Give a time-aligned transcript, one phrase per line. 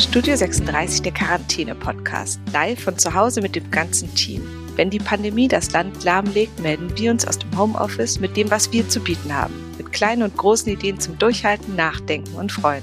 [0.00, 2.40] Studio 36, der Quarantäne-Podcast.
[2.54, 4.40] Live von zu Hause mit dem ganzen Team.
[4.74, 8.72] Wenn die Pandemie das Land lahmlegt, melden wir uns aus dem Homeoffice mit dem, was
[8.72, 9.52] wir zu bieten haben.
[9.76, 12.82] Mit kleinen und großen Ideen zum Durchhalten, Nachdenken und Freuen.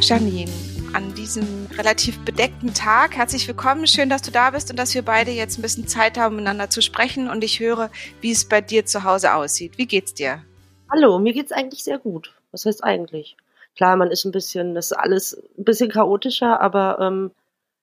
[0.00, 0.52] Janine,
[0.92, 3.16] an diesem relativ bedeckten Tag.
[3.16, 6.18] Herzlich willkommen, schön, dass du da bist und dass wir beide jetzt ein bisschen Zeit
[6.18, 7.90] haben, miteinander zu sprechen und ich höre,
[8.20, 9.76] wie es bei dir zu Hause aussieht.
[9.76, 10.44] Wie geht's dir?
[10.88, 12.32] Hallo, mir geht's eigentlich sehr gut.
[12.52, 13.36] Was heißt eigentlich?
[13.76, 17.32] Klar, man ist ein bisschen, das ist alles ein bisschen chaotischer, aber ähm,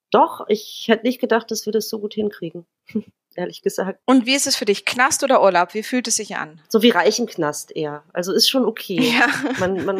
[0.10, 2.66] doch, ich hätte nicht gedacht, dass wir das so gut hinkriegen.
[3.36, 4.00] Ehrlich gesagt.
[4.06, 4.86] Und wie ist es für dich?
[4.86, 5.74] Knast oder Urlaub?
[5.74, 6.62] Wie fühlt es sich an?
[6.70, 8.04] So wie Reichenknast eher.
[8.14, 9.00] Also ist schon okay.
[9.20, 9.28] Ja.
[9.60, 9.98] Man, man,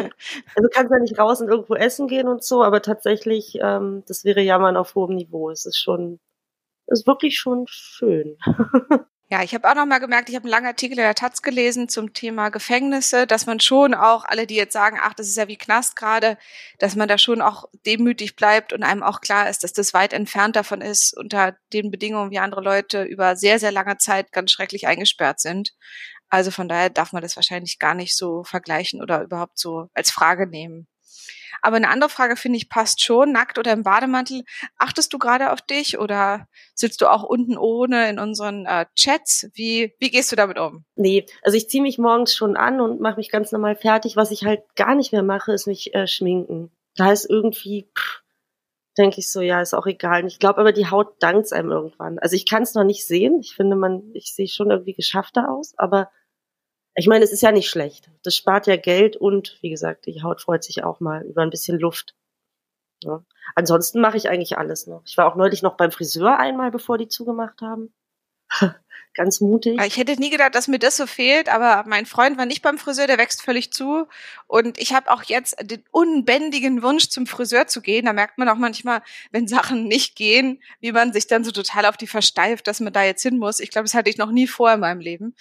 [0.56, 4.24] also kannst ja nicht raus und irgendwo essen gehen und so, aber tatsächlich, ähm, das
[4.24, 5.50] wäre ja mal auf hohem Niveau.
[5.50, 6.20] Es ist schon,
[6.86, 8.38] es ist wirklich schon schön.
[9.34, 11.42] Ja, ich habe auch noch mal gemerkt, ich habe einen langen Artikel in der Taz
[11.42, 15.38] gelesen zum Thema Gefängnisse, dass man schon auch, alle, die jetzt sagen, ach, das ist
[15.38, 16.38] ja wie Knast gerade,
[16.78, 20.14] dass man da schon auch demütig bleibt und einem auch klar ist, dass das weit
[20.14, 24.52] entfernt davon ist, unter den Bedingungen, wie andere Leute über sehr, sehr lange Zeit ganz
[24.52, 25.74] schrecklich eingesperrt sind.
[26.30, 30.12] Also von daher darf man das wahrscheinlich gar nicht so vergleichen oder überhaupt so als
[30.12, 30.88] Frage nehmen.
[31.62, 33.32] Aber eine andere Frage finde ich passt schon.
[33.32, 34.44] Nackt oder im Bademantel.
[34.78, 39.50] Achtest du gerade auf dich oder sitzt du auch unten ohne in unseren äh, Chats?
[39.54, 40.86] Wie, wie gehst du damit um?
[40.96, 44.16] Nee, also ich ziehe mich morgens schon an und mache mich ganz normal fertig.
[44.16, 46.72] Was ich halt gar nicht mehr mache, ist mich äh, schminken.
[46.96, 47.90] Da ist irgendwie,
[48.98, 50.26] denke ich so, ja, ist auch egal.
[50.26, 52.20] Ich glaube aber, die Haut dankt einem irgendwann.
[52.20, 53.40] Also ich kann es noch nicht sehen.
[53.40, 56.10] Ich finde, man, ich sehe schon irgendwie geschaffter aus, aber
[56.96, 58.10] ich meine, es ist ja nicht schlecht.
[58.24, 61.50] Das spart ja Geld und, wie gesagt, die Haut freut sich auch mal über ein
[61.50, 62.16] bisschen Luft.
[63.04, 63.24] Ja.
[63.56, 65.04] Ansonsten mache ich eigentlich alles noch.
[65.06, 67.94] Ich war auch neulich noch beim Friseur einmal, bevor die zugemacht haben.
[69.16, 69.80] Ganz mutig.
[69.86, 72.80] Ich hätte nie gedacht, dass mir das so fehlt, aber mein Freund war nicht beim
[72.80, 74.08] Friseur, der wächst völlig zu.
[74.48, 78.06] Und ich habe auch jetzt den unbändigen Wunsch, zum Friseur zu gehen.
[78.06, 81.86] Da merkt man auch manchmal, wenn Sachen nicht gehen, wie man sich dann so total
[81.86, 83.60] auf die versteift, dass man da jetzt hin muss.
[83.60, 85.36] Ich glaube, das hatte ich noch nie vor in meinem Leben.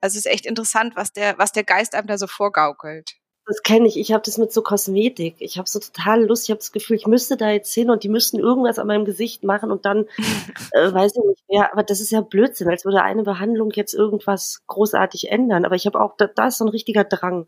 [0.00, 3.16] Also es ist echt interessant, was der, was der Geist einem da so vorgaukelt.
[3.48, 3.98] Das kenne ich.
[3.98, 5.36] Ich habe das mit so Kosmetik.
[5.38, 6.44] Ich habe so total Lust.
[6.44, 9.06] Ich habe das Gefühl, ich müsste da jetzt hin und die müssten irgendwas an meinem
[9.06, 10.04] Gesicht machen und dann
[10.72, 11.72] äh, weiß ich nicht mehr.
[11.72, 15.64] Aber das ist ja Blödsinn, als würde eine Behandlung jetzt irgendwas großartig ändern.
[15.64, 17.46] Aber ich habe auch, da, da ist so ein richtiger Drang.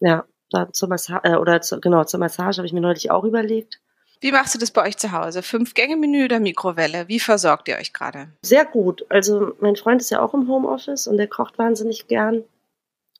[0.00, 3.24] Ja, da zur Massage äh, oder zu, genau zur Massage habe ich mir neulich auch
[3.24, 3.80] überlegt.
[4.20, 5.42] Wie machst du das bei euch zu Hause?
[5.42, 7.08] Fünf-Gänge-Menü oder Mikrowelle?
[7.08, 8.28] Wie versorgt ihr euch gerade?
[8.42, 9.06] Sehr gut.
[9.08, 12.44] Also mein Freund ist ja auch im Homeoffice und der kocht wahnsinnig gern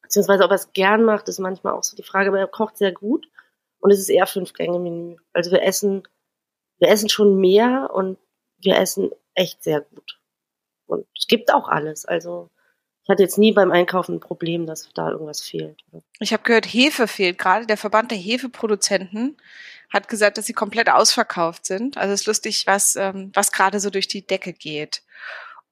[0.09, 2.79] beziehungsweise ob er es gern macht, ist manchmal auch so die Frage, aber er kocht
[2.79, 3.29] sehr gut
[3.79, 5.17] und es ist eher Fünf-Gänge-Menü.
[5.35, 6.03] Also wir essen,
[6.79, 8.17] wir essen schon mehr und
[8.59, 10.19] wir essen echt sehr gut.
[10.87, 12.07] Und es gibt auch alles.
[12.07, 12.49] Also
[13.03, 15.79] ich hatte jetzt nie beim Einkaufen ein Problem, dass da irgendwas fehlt.
[16.21, 17.67] Ich habe gehört, Hefe fehlt gerade.
[17.67, 19.37] Der Verband der Hefeproduzenten
[19.91, 21.97] hat gesagt, dass sie komplett ausverkauft sind.
[21.97, 25.03] Also es ist lustig, was, ähm, was gerade so durch die Decke geht.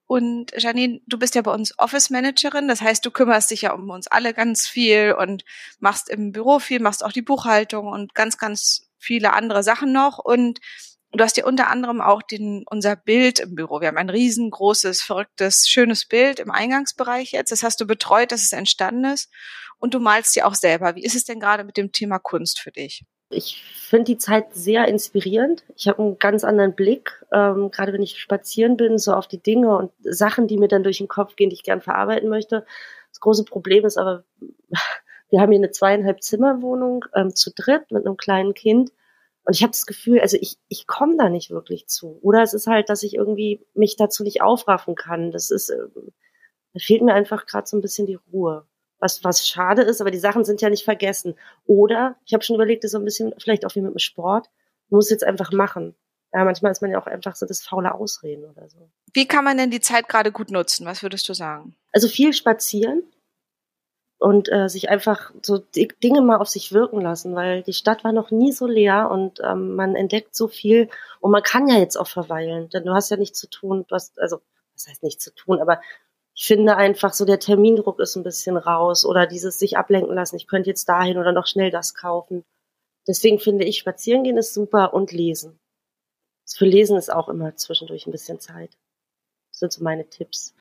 [0.07, 3.73] Und Janine, du bist ja bei uns Office Managerin, das heißt, du kümmerst dich ja
[3.73, 5.43] um uns alle ganz viel und
[5.79, 10.17] machst im Büro viel, machst auch die Buchhaltung und ganz, ganz viele andere Sachen noch.
[10.17, 10.59] Und
[11.11, 13.81] du hast ja unter anderem auch den, unser Bild im Büro.
[13.81, 17.51] Wir haben ein riesengroßes, verrücktes, schönes Bild im Eingangsbereich jetzt.
[17.51, 19.29] Das hast du betreut, dass es entstanden ist.
[19.77, 20.95] Und du malst ja auch selber.
[20.95, 23.03] Wie ist es denn gerade mit dem Thema Kunst für dich?
[23.29, 25.65] Ich finde die Zeit sehr inspirierend.
[25.75, 29.41] Ich habe einen ganz anderen Blick, ähm, gerade wenn ich spazieren bin, so auf die
[29.41, 32.65] Dinge und Sachen, die mir dann durch den Kopf gehen, die ich gern verarbeiten möchte.
[33.11, 34.23] Das große Problem ist aber,
[35.29, 38.91] wir haben hier eine zweieinhalb Zimmerwohnung ähm, zu dritt mit einem kleinen Kind.
[39.43, 42.19] Und ich habe das Gefühl, also ich, ich komme da nicht wirklich zu.
[42.21, 45.31] Oder es ist halt, dass ich irgendwie mich dazu nicht aufraffen kann.
[45.31, 45.87] Das ist, äh,
[46.73, 48.67] da fehlt mir einfach gerade so ein bisschen die Ruhe
[48.99, 51.35] was, was schade ist, aber die Sachen sind ja nicht vergessen.
[51.65, 54.49] Oder, ich habe schon überlegt, das so ein bisschen, vielleicht auch wie mit dem Sport,
[54.89, 55.95] muss jetzt einfach machen.
[56.33, 58.89] Ja, manchmal ist man ja auch einfach so das faule Ausreden oder so.
[59.13, 60.85] Wie kann man denn die Zeit gerade gut nutzen?
[60.85, 61.75] Was würdest du sagen?
[61.93, 63.03] Also viel spazieren
[64.19, 68.03] und äh, sich einfach so die Dinge mal auf sich wirken lassen, weil die Stadt
[68.03, 70.89] war noch nie so leer und ähm, man entdeckt so viel
[71.19, 73.95] und man kann ja jetzt auch verweilen, denn du hast ja nichts zu tun, du
[73.95, 74.41] hast, also,
[74.73, 75.79] was heißt nichts zu tun, aber
[76.37, 80.35] ich finde einfach so, der Termindruck ist ein bisschen raus oder dieses sich ablenken lassen,
[80.35, 82.45] ich könnte jetzt dahin oder noch schnell das kaufen.
[83.07, 85.59] Deswegen finde ich, spazieren gehen ist super und lesen.
[86.47, 88.77] Für Lesen ist auch immer zwischendurch ein bisschen Zeit.
[89.51, 90.53] Das sind so meine Tipps.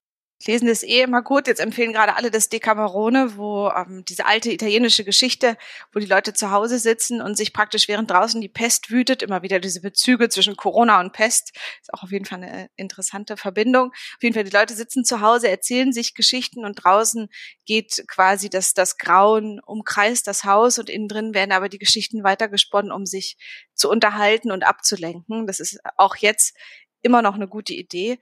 [0.44, 1.46] Lesen ist eh immer gut.
[1.46, 5.56] Jetzt empfehlen gerade alle das Decamerone, wo ähm, diese alte italienische Geschichte,
[5.92, 9.42] wo die Leute zu Hause sitzen und sich praktisch während draußen die Pest wütet, immer
[9.42, 11.52] wieder diese Bezüge zwischen Corona und Pest.
[11.80, 13.92] Ist auch auf jeden Fall eine interessante Verbindung.
[13.92, 17.28] Auf jeden Fall, die Leute sitzen zu Hause, erzählen sich Geschichten und draußen
[17.64, 22.24] geht quasi das, das Grauen umkreist das Haus und innen drin werden aber die Geschichten
[22.24, 23.38] weitergesponnen, um sich
[23.74, 25.46] zu unterhalten und abzulenken.
[25.46, 26.54] Das ist auch jetzt
[27.02, 28.18] immer noch eine gute Idee.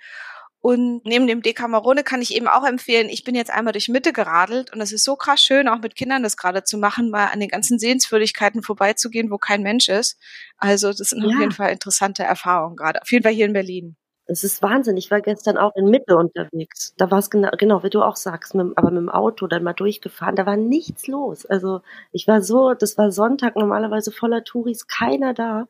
[0.64, 4.14] Und neben dem Decamerone kann ich eben auch empfehlen, ich bin jetzt einmal durch Mitte
[4.14, 7.26] geradelt und es ist so krass schön, auch mit Kindern das gerade zu machen, mal
[7.26, 10.18] an den ganzen Sehenswürdigkeiten vorbeizugehen, wo kein Mensch ist.
[10.56, 11.28] Also das sind ja.
[11.28, 13.02] auf jeden Fall interessante Erfahrungen gerade.
[13.02, 13.96] Auf jeden Fall hier in Berlin.
[14.24, 14.96] Es ist Wahnsinn.
[14.96, 16.94] Ich war gestern auch in Mitte unterwegs.
[16.96, 19.64] Da war es genau, genau, wie du auch sagst, mit, aber mit dem Auto dann
[19.64, 20.34] mal durchgefahren.
[20.34, 21.44] Da war nichts los.
[21.44, 25.68] Also ich war so, das war Sonntag normalerweise voller Touris, keiner da.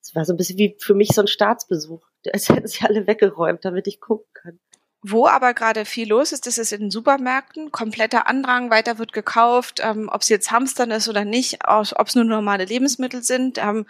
[0.00, 2.07] Es war so ein bisschen wie für mich so ein Staatsbesuch.
[2.32, 4.58] Es hätten sie alle weggeräumt, damit ich gucken kann.
[5.02, 7.70] Wo aber gerade viel los ist, das ist in den Supermärkten.
[7.70, 12.14] Kompletter Andrang, weiter wird gekauft, ähm, ob es jetzt Hamstern ist oder nicht, ob es
[12.16, 13.58] nur normale Lebensmittel sind.
[13.58, 13.86] Ähm,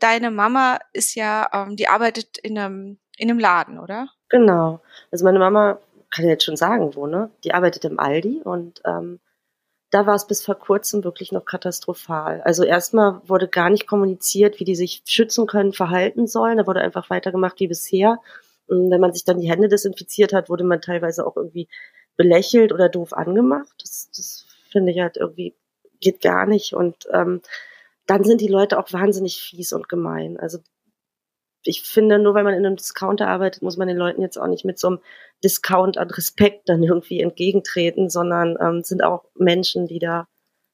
[0.00, 4.08] deine Mama ist ja, ähm, die arbeitet in einem, in einem Laden, oder?
[4.28, 4.82] Genau.
[5.10, 5.78] Also meine Mama
[6.10, 7.30] kann ja jetzt schon sagen, wo, ne?
[7.44, 9.18] Die arbeitet im Aldi und ähm,
[9.90, 12.40] da war es bis vor kurzem wirklich noch katastrophal.
[12.42, 16.58] Also erstmal wurde gar nicht kommuniziert, wie die sich schützen können, verhalten sollen.
[16.58, 18.20] Da wurde einfach weitergemacht wie bisher.
[18.68, 21.68] Und wenn man sich dann die Hände desinfiziert hat, wurde man teilweise auch irgendwie
[22.16, 23.74] belächelt oder doof angemacht.
[23.82, 25.54] Das, das finde ich halt irgendwie
[26.00, 26.72] geht gar nicht.
[26.72, 27.40] Und ähm,
[28.06, 30.38] dann sind die Leute auch wahnsinnig fies und gemein.
[30.38, 30.58] Also
[31.64, 34.46] ich finde, nur weil man in einem Discounter arbeitet, muss man den Leuten jetzt auch
[34.46, 35.00] nicht mit so einem
[35.44, 40.26] Discount an Respekt dann irgendwie entgegentreten, sondern ähm, sind auch Menschen, die da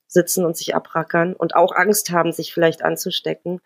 [0.07, 3.61] sitzen und sich abrackern und auch Angst haben, sich vielleicht anzustecken.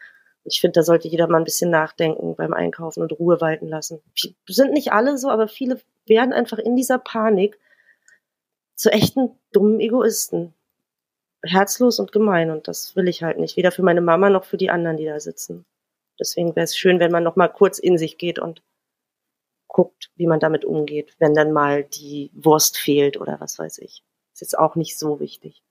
[0.44, 4.00] Ich finde, da sollte jeder mal ein bisschen nachdenken beim Einkaufen und Ruhe walten lassen.
[4.49, 7.58] Sind nicht alle so, aber viele werden einfach in dieser Panik
[8.75, 10.55] zu echten dummen Egoisten.
[11.43, 13.56] Herzlos und gemein und das will ich halt nicht.
[13.56, 15.64] Weder für meine Mama noch für die anderen, die da sitzen.
[16.20, 18.62] Deswegen wäre es schön, wenn man noch mal kurz in sich geht und
[19.69, 24.02] guckt, wie man damit umgeht, wenn dann mal die Wurst fehlt oder was weiß ich.
[24.34, 25.62] Ist jetzt auch nicht so wichtig.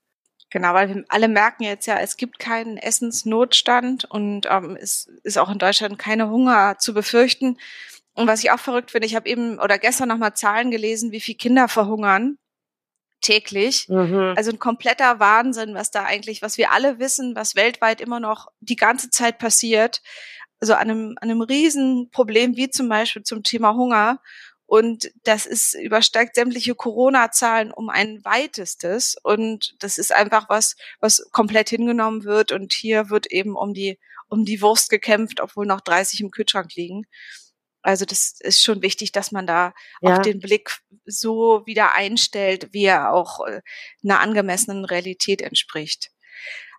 [0.50, 5.38] Genau, weil wir alle merken jetzt ja, es gibt keinen Essensnotstand und ähm, es ist
[5.38, 7.56] auch in Deutschland keine Hunger zu befürchten.
[8.14, 11.20] Und was ich auch verrückt finde, ich habe eben oder gestern nochmal Zahlen gelesen, wie
[11.20, 12.36] viele Kinder verhungern
[13.20, 13.88] täglich.
[13.88, 14.34] Mhm.
[14.36, 18.48] Also ein kompletter Wahnsinn, was da eigentlich, was wir alle wissen, was weltweit immer noch
[18.60, 20.02] die ganze Zeit passiert
[20.60, 24.20] also an einem, an einem Riesenproblem wie zum Beispiel zum Thema Hunger.
[24.66, 29.16] Und das ist übersteigt sämtliche Corona-Zahlen um ein weitestes.
[29.22, 32.52] Und das ist einfach was, was komplett hingenommen wird.
[32.52, 33.98] Und hier wird eben um die,
[34.28, 37.06] um die Wurst gekämpft, obwohl noch 30 im Kühlschrank liegen.
[37.82, 39.72] Also das ist schon wichtig, dass man da
[40.02, 40.14] ja.
[40.14, 43.62] auch den Blick so wieder einstellt, wie er auch äh,
[44.04, 46.10] einer angemessenen Realität entspricht.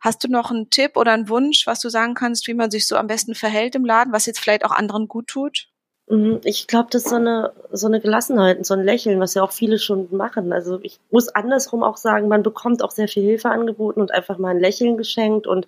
[0.02, 2.88] Hast du noch einen Tipp oder einen Wunsch, was du sagen kannst, wie man sich
[2.88, 5.68] so am besten verhält im Laden, was jetzt vielleicht auch anderen gut tut?
[6.08, 9.44] Mhm, ich glaube, das ist so eine, so eine Gelassenheit, so ein Lächeln, was ja
[9.44, 10.54] auch viele schon machen.
[10.54, 14.40] Also ich muss andersrum auch sagen, man bekommt auch sehr viel Hilfe angeboten und einfach
[14.40, 15.68] mal ein Lächeln geschenkt und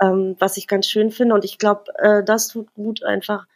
[0.00, 1.34] ähm, was ich ganz schön finde.
[1.34, 3.46] Und ich glaube, äh, das tut gut einfach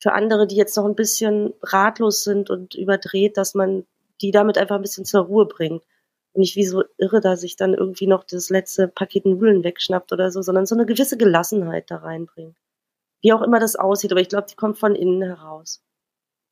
[0.00, 3.86] für andere, die jetzt noch ein bisschen ratlos sind und überdreht, dass man
[4.20, 5.84] die damit einfach ein bisschen zur Ruhe bringt
[6.32, 10.12] und nicht wie so irre, da sich dann irgendwie noch das letzte Paket Nudeln wegschnappt
[10.12, 12.56] oder so, sondern so eine gewisse Gelassenheit da reinbringt.
[13.20, 15.84] Wie auch immer das aussieht, aber ich glaube, die kommt von innen heraus.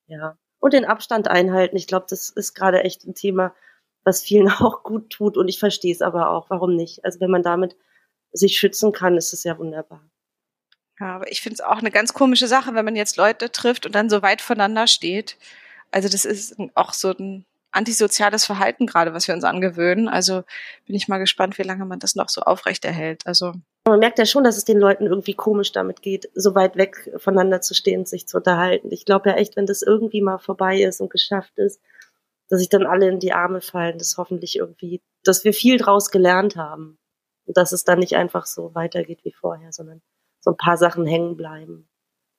[0.07, 0.37] Ja.
[0.61, 3.55] Und den Abstand einhalten, ich glaube, das ist gerade echt ein Thema,
[4.05, 7.05] was vielen auch gut tut und ich verstehe es aber auch, warum nicht?
[7.05, 7.77] Also wenn man damit
[8.33, 10.03] sich schützen kann, ist es ja wunderbar.
[11.01, 13.87] Ja, aber ich finde es auch eine ganz komische Sache, wenn man jetzt Leute trifft
[13.87, 15.39] und dann so weit voneinander steht.
[15.91, 20.09] Also das ist auch so ein antisoziales Verhalten gerade, was wir uns angewöhnen.
[20.09, 20.43] Also
[20.87, 23.27] bin ich mal gespannt, wie lange man das noch so aufrechterhält.
[23.27, 23.55] Also
[23.87, 27.11] man merkt ja schon, dass es den Leuten irgendwie komisch damit geht, so weit weg
[27.17, 28.93] voneinander zu stehen, sich zu unterhalten.
[28.93, 31.81] Ich glaube ja echt, wenn das irgendwie mal vorbei ist und geschafft ist,
[32.49, 36.11] dass sich dann alle in die Arme fallen, dass hoffentlich irgendwie, dass wir viel draus
[36.11, 36.99] gelernt haben.
[37.47, 40.03] Und dass es dann nicht einfach so weitergeht wie vorher, sondern
[40.41, 41.89] so ein paar Sachen hängen bleiben.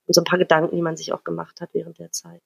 [0.05, 2.41] Und so ein paar Gedanken, die man sich auch gemacht hat während der Zeit.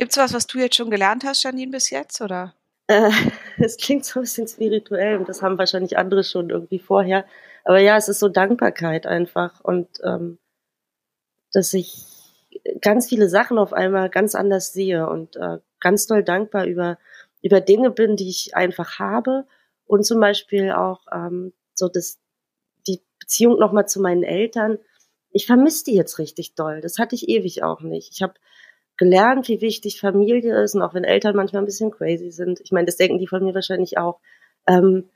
[0.00, 2.54] Gibt's was, was du jetzt schon gelernt hast, Janine, bis jetzt, oder?
[2.86, 3.10] Äh,
[3.58, 7.26] es klingt so ein bisschen spirituell und das haben wahrscheinlich andere schon irgendwie vorher.
[7.64, 10.38] Aber ja, es ist so Dankbarkeit einfach und ähm,
[11.52, 12.02] dass ich
[12.80, 16.96] ganz viele Sachen auf einmal ganz anders sehe und äh, ganz doll dankbar über
[17.42, 19.44] über Dinge bin, die ich einfach habe
[19.84, 22.18] und zum Beispiel auch ähm, so das
[22.86, 24.78] die Beziehung nochmal zu meinen Eltern.
[25.30, 26.80] Ich vermisse die jetzt richtig doll.
[26.80, 28.12] Das hatte ich ewig auch nicht.
[28.14, 28.32] Ich habe
[29.00, 32.60] gelernt, wie wichtig Familie ist und auch wenn Eltern manchmal ein bisschen crazy sind.
[32.60, 34.20] Ich meine, das denken die von mir wahrscheinlich auch.
[34.66, 35.08] Ähm,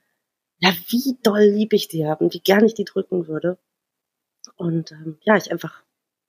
[0.58, 3.58] ja, wie doll lieb ich die habe und wie gern ich die drücken würde.
[4.56, 5.84] Und ähm, ja, ich einfach,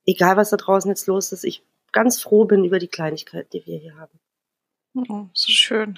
[0.06, 3.66] egal was da draußen jetzt los ist, ich ganz froh bin über die Kleinigkeit, die
[3.66, 4.20] wir hier haben.
[5.08, 5.98] Oh, so schön.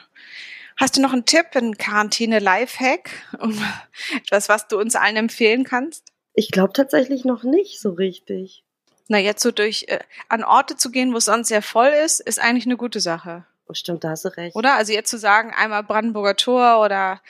[0.76, 3.10] Hast du noch einen Tipp, einen Quarantäne-Lifehack?
[3.42, 3.60] Um,
[4.16, 6.14] etwas, was du uns allen empfehlen kannst?
[6.34, 8.64] Ich glaube tatsächlich noch nicht so richtig.
[9.08, 10.00] Na, jetzt so durch äh,
[10.30, 13.46] an Orte zu gehen, wo es sonst sehr voll ist, ist eigentlich eine gute Sache.
[13.70, 14.56] Oh, stimmt, da hast du recht.
[14.56, 14.76] Oder?
[14.76, 17.22] Also jetzt zu sagen, einmal Brandenburger Tor oder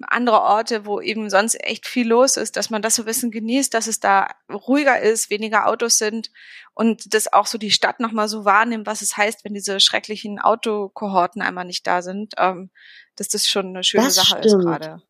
[0.00, 3.30] andere Orte, wo eben sonst echt viel los ist, dass man das so ein bisschen
[3.30, 6.30] genießt, dass es da ruhiger ist, weniger Autos sind
[6.72, 10.38] und das auch so die Stadt nochmal so wahrnimmt, was es heißt, wenn diese schrecklichen
[10.38, 12.70] Autokohorten einmal nicht da sind, ähm,
[13.16, 14.46] dass das schon eine schöne das Sache stimmt.
[14.46, 15.02] ist gerade.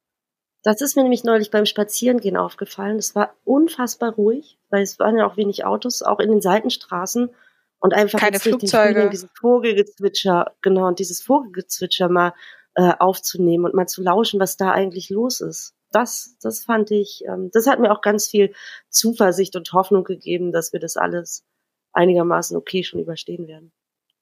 [0.62, 2.96] Das ist mir nämlich neulich beim Spazierengehen aufgefallen.
[2.96, 7.30] Es war unfassbar ruhig, weil es waren ja auch wenig Autos, auch in den Seitenstraßen.
[7.80, 8.94] Und einfach Keine jetzt Flugzeuge.
[8.94, 12.32] Frühling dieses Vogelgezwitscher, genau, und dieses Vogelgezwitscher mal
[12.76, 15.74] äh, aufzunehmen und mal zu lauschen, was da eigentlich los ist.
[15.90, 18.54] Das, das fand ich, ähm, das hat mir auch ganz viel
[18.88, 21.44] Zuversicht und Hoffnung gegeben, dass wir das alles
[21.92, 23.72] einigermaßen okay schon überstehen werden.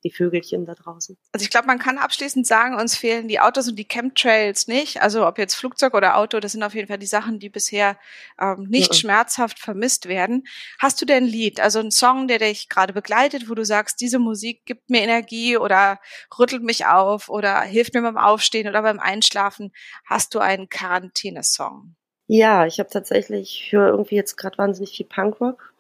[0.03, 1.19] Die Vögelchen da draußen.
[1.33, 5.03] Also ich glaube, man kann abschließend sagen, uns fehlen die Autos und die Chemtrails nicht.
[5.03, 7.99] Also ob jetzt Flugzeug oder Auto, das sind auf jeden Fall die Sachen, die bisher
[8.41, 8.99] ähm, nicht Ja.
[9.01, 10.45] schmerzhaft vermisst werden.
[10.79, 14.01] Hast du denn ein Lied, also einen Song, der dich gerade begleitet, wo du sagst,
[14.01, 16.01] diese Musik gibt mir Energie oder
[16.39, 19.71] rüttelt mich auf oder hilft mir beim Aufstehen oder beim Einschlafen?
[20.07, 21.95] Hast du einen Quarantänesong?
[22.27, 25.75] Ja, ich habe tatsächlich, ich höre irgendwie jetzt gerade wahnsinnig viel Punkrock,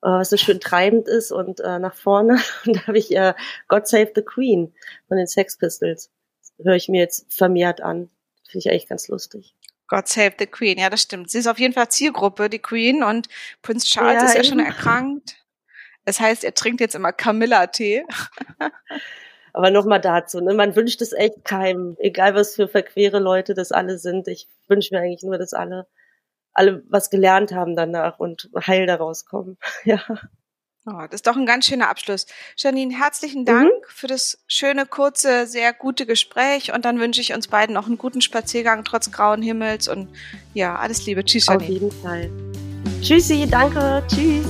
[0.00, 2.40] was so schön treibend ist und äh, nach vorne.
[2.66, 3.34] Und da habe ich äh,
[3.68, 4.72] God Save the Queen
[5.08, 6.10] von den Sex Pistols.
[6.62, 8.10] Höre ich mir jetzt vermehrt an.
[8.48, 9.54] Finde ich eigentlich ganz lustig.
[9.88, 11.30] God Save the Queen, ja, das stimmt.
[11.30, 13.28] Sie ist auf jeden Fall Zielgruppe, die Queen, und
[13.62, 14.68] Prinz Charles Ja, ist ja schon eben.
[14.68, 15.36] erkrankt.
[16.04, 18.04] Das heißt, er trinkt jetzt immer Camilla-Tee.
[19.52, 20.54] Aber nochmal dazu, ne?
[20.54, 24.28] man wünscht es echt keinem, egal was für verquere Leute das alle sind.
[24.28, 25.86] Ich wünsche mir eigentlich nur, dass alle,
[26.58, 29.56] alle was gelernt haben danach und heil daraus kommen.
[29.84, 30.00] Ja.
[30.86, 32.26] Oh, das ist doch ein ganz schöner Abschluss.
[32.56, 37.48] Janine, herzlichen Dank für das schöne, kurze, sehr gute Gespräch und dann wünsche ich uns
[37.48, 40.08] beiden noch einen guten Spaziergang trotz grauen Himmels und
[40.54, 41.24] ja, alles Liebe.
[41.24, 41.72] Tschüss, Auf Janine.
[41.72, 42.30] jeden Fall.
[43.02, 44.46] Tschüssi, danke, tschüss.